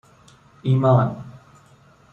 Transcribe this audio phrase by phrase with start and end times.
[0.63, 1.23] ایمان